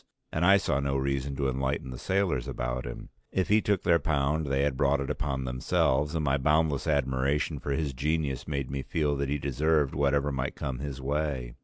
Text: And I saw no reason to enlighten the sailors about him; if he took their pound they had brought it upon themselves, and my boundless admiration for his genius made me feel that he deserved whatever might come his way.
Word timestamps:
And 0.31 0.43
I 0.43 0.57
saw 0.57 0.79
no 0.79 0.97
reason 0.97 1.35
to 1.35 1.47
enlighten 1.47 1.91
the 1.91 1.99
sailors 1.99 2.47
about 2.47 2.87
him; 2.87 3.09
if 3.31 3.49
he 3.49 3.61
took 3.61 3.83
their 3.83 3.99
pound 3.99 4.47
they 4.47 4.63
had 4.63 4.75
brought 4.75 4.99
it 4.99 5.11
upon 5.11 5.43
themselves, 5.43 6.15
and 6.15 6.25
my 6.25 6.37
boundless 6.39 6.87
admiration 6.87 7.59
for 7.59 7.69
his 7.73 7.93
genius 7.93 8.47
made 8.47 8.71
me 8.71 8.81
feel 8.81 9.15
that 9.17 9.29
he 9.29 9.37
deserved 9.37 9.93
whatever 9.93 10.31
might 10.31 10.55
come 10.55 10.79
his 10.79 10.99
way. 10.99 11.53